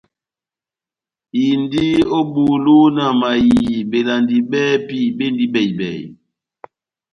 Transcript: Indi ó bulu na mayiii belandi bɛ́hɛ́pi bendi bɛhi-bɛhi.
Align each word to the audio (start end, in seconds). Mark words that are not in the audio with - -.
Indi 1.47 1.87
ó 2.17 2.19
bulu 2.33 2.77
na 2.95 3.05
mayiii 3.19 3.87
belandi 3.91 4.37
bɛ́hɛ́pi 4.49 4.99
bendi 5.17 5.45
bɛhi-bɛhi. 5.53 6.03